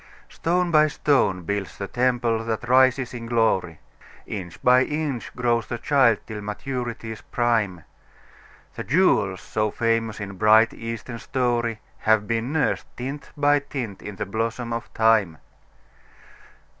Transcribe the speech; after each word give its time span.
Stone 0.29 0.71
by 0.71 0.87
stone 0.87 1.43
builds 1.43 1.77
the 1.77 1.87
temple 1.87 2.43
that 2.45 2.67
rises 2.67 3.13
in 3.13 3.27
glory, 3.27 3.79
Inch 4.25 4.59
by 4.63 4.81
inch 4.83 5.31
grows 5.35 5.67
the 5.67 5.77
child 5.77 6.17
till 6.25 6.41
maturity's 6.41 7.21
prime; 7.21 7.83
The 8.73 8.83
jewels 8.83 9.41
so 9.41 9.69
famous 9.69 10.19
in 10.19 10.37
bright, 10.37 10.73
Eastern 10.73 11.19
story 11.19 11.81
Have 11.99 12.25
been 12.27 12.51
nursed, 12.51 12.87
tint 12.97 13.29
by 13.37 13.59
tint, 13.59 14.01
in 14.01 14.15
the 14.15 14.25
blossom 14.25 14.73
of 14.73 14.91
Time. 14.95 15.37